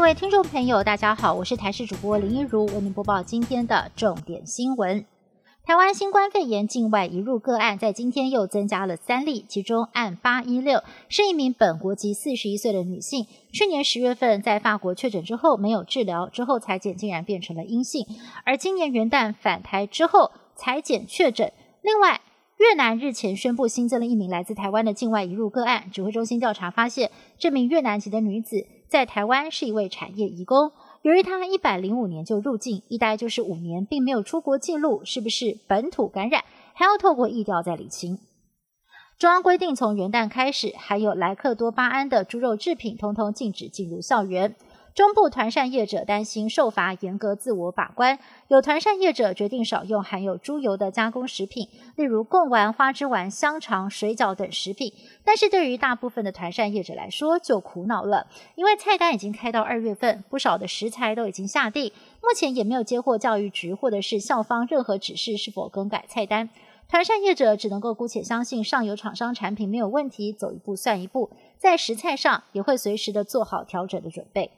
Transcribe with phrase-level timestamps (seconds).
[0.00, 5.04] 各位听众朋友，大家好，我是台视主播林一如，为您播报今天的重点新闻。
[5.62, 18.06] 台湾新冠肺炎境外移入个案在今天又增加了三例，其中案八一六是一名本国籍四十一岁的女性，去年十月份在法国确诊之后没有治疗，之后裁检竟然变成了阴性，
[18.46, 21.52] 而今年元旦返台之后裁检确诊。
[21.82, 22.22] 另外，
[22.56, 28.66] 越南日前宣布新增了一名来自台湾的境外移入个案，指挥中心调查发现，这名越南籍的女子。
[28.90, 30.72] 在台湾是一位产业移工，
[31.02, 38.18] 由于他一百零五年就入境，一待就是五年，并没有出国记录，是不是本土感染，还要透过疫调再理清。
[39.16, 44.56] 中央规定，从元旦开始，还有莱克多巴胺的猪肉制品，通通禁止进入校园。
[45.00, 48.18] 中部团扇业者担心受罚，严格自我把关。
[48.48, 54.92] 有团扇业者决定少用含有猪油的加工食品，例如贡丸、花枝丸、香肠、水饺等食品。
[55.24, 66.50] 但是对于大部分的团扇业者来说，就苦恼了，因为菜单已经开到二月份，不少的食材都已经下地，目前也没有接获教育局或者是校方任何指示是否更改菜单。
[66.90, 74.50] 团扇业者只能够姑且相信上游厂商产品没有问题，走一步算一步，在食材上也会随时的做好调整的准备。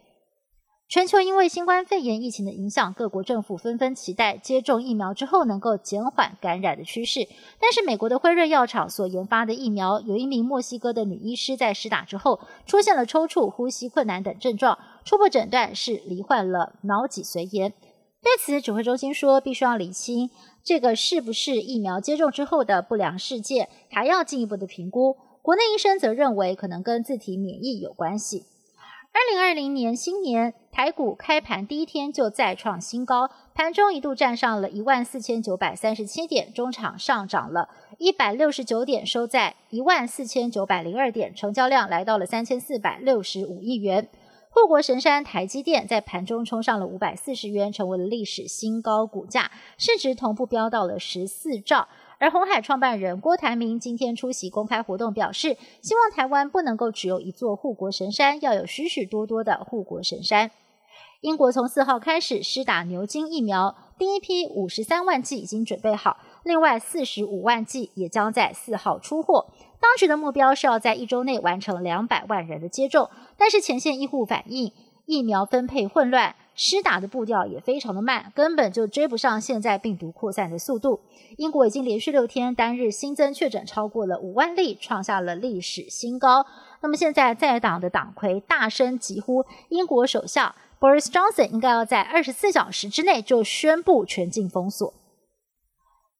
[0.89, 7.27] 全球因为新冠肺炎疫情的影响，各国政府纷纷期待接种疫苗之后能够减缓感染的趋势。
[7.59, 17.73] 但是，美国的辉瑞药厂所研发的疫苗，有一名墨西哥的女医师在施打之后出现了抽搐、呼吸困难等症状，初步诊断是罹患了脑脊髓炎。
[18.21, 20.29] 对此，指挥中心说，必须要理清
[20.63, 25.17] 这个是不是疫苗接种之后的不良事件，还要进一步的评估。
[25.41, 28.45] 国内医生则认为，可能跟自体免疫有关系。
[29.15, 37.69] 二零二零年新年，台股开盘第一天就再创新高，盘中一度站上了一万四千九百三十七点，中场上涨了
[37.99, 44.09] 一百六十九点，收在一万四千九百零二点，成交量来到了三千四百六十五亿元。
[44.49, 51.89] 护国神山台积电在盘中冲上了五百四十元，成为了历史新高，股价市值同步飙到了十四兆。
[52.23, 60.53] 而红海创办人郭台铭今天出席公开活动，表示希望台湾不能够只有一座护国神山，要有许许多多的护国神山。
[61.23, 69.49] 英国从四号开始施打牛津疫苗，第一批五十三万剂已经准备好，另外四十五万剂也将在四号出货。
[69.81, 74.73] 当局的目标是要在一周内完成两百万人的接种，但是前线医护反映
[75.07, 76.37] 疫苗分配混乱。
[76.55, 81.01] 施打的步调也非常的慢，根本就追不上现在病毒扩散的速度。
[81.37, 86.47] 英国已经连续六天单日新增确诊超过了五万例，创下了历史新高。
[86.81, 94.93] 那么现在在党的党魁大声疾呼，英国首相 Boris Johnson 应该要在二十四小时之内就宣布全境封锁。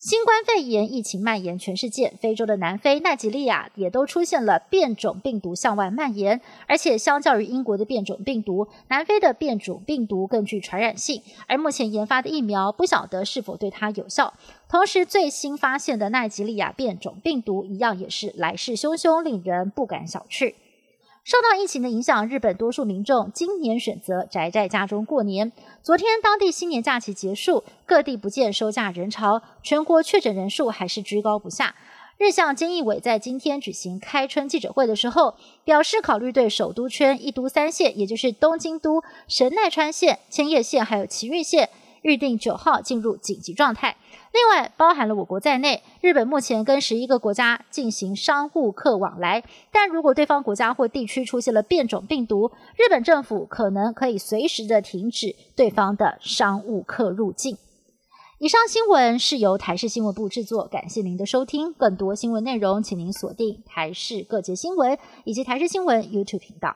[0.05, 11.23] 新冠肺炎疫情蔓延全世界，非洲的南非、奈及利亚也都出现了变种病毒向外蔓延，而且相较于英国的变种病毒，南非的变种病毒更具传染性。
[11.47, 14.35] 而目前研发的疫苗不晓得是否对它有效。
[14.69, 20.53] 同时，最新发现的奈及利亚变种病毒一样也是来势汹汹，令人不敢小觑。
[21.25, 25.53] 受到疫情的影响，日本多数民众今年选择宅在家中过年。
[25.81, 31.77] 昨天，当地新年假期结束，各地不见收假人潮，全国确诊人数还是居高不下。
[32.19, 41.71] 日向菅义伟在今天举行开春记者会的时候，表示考虑对首都圈一都三县，也就是东京都、神奈川县、千叶县还有埼玉县，
[42.03, 43.97] 预定九号进入紧急状态。
[44.33, 49.43] 另外，包含了我国在内，日本目前跟十一个国家进行商务客往来。
[49.71, 57.57] 但如果对方国家或地区出现了变种病毒，日本政府可能可以随时的停止对方的商务客入境。
[58.39, 61.73] 以上新闻是由台视新闻部制作，感谢您的收听。
[61.75, 66.75] 更多新闻内容，请您锁定台视各界新闻以及台视新闻 YouTube 频道。